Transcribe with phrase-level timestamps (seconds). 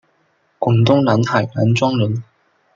[0.57, 2.23] 广东南海南庄人。